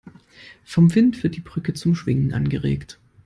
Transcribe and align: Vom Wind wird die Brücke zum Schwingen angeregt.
Vom 0.63 0.95
Wind 0.95 1.21
wird 1.21 1.35
die 1.35 1.41
Brücke 1.41 1.75
zum 1.75 1.93
Schwingen 1.93 2.33
angeregt. 2.33 2.97